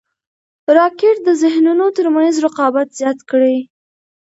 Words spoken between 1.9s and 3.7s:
تر منځ رقابت زیات کړی